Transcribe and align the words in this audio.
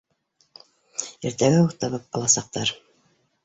Иртәгә 1.29 1.61
үк 1.67 1.77
табып 1.85 2.21
аласаҡтар 2.21 2.77